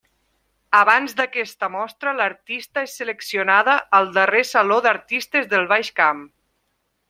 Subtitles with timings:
[0.77, 6.29] Abans d’aquesta mostra l’artista és seleccionada al darrer Saló d’Artistes del Baix Camp.